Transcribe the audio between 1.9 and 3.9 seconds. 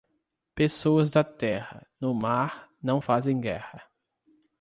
no mar, não fazem guerra.